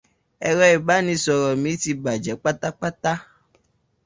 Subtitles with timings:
[0.49, 3.13] Ẹ̀rọ ìbánisọ̀rọ̀ mi ti bàjẹ́ pátápátá.